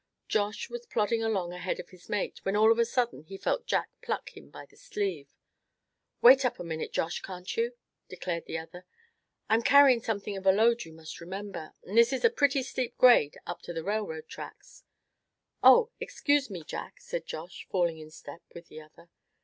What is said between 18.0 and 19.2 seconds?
step with the other.